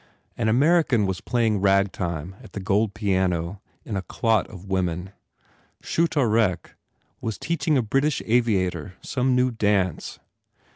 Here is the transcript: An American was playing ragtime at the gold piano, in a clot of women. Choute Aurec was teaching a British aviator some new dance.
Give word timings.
An 0.35 0.49
American 0.49 1.05
was 1.05 1.21
playing 1.21 1.61
ragtime 1.61 2.35
at 2.41 2.53
the 2.53 2.59
gold 2.59 2.95
piano, 2.95 3.61
in 3.85 3.95
a 3.95 4.01
clot 4.01 4.47
of 4.47 4.65
women. 4.65 5.11
Choute 5.83 6.17
Aurec 6.17 6.75
was 7.21 7.37
teaching 7.37 7.77
a 7.77 7.83
British 7.83 8.19
aviator 8.25 8.95
some 9.03 9.35
new 9.35 9.51
dance. 9.51 10.17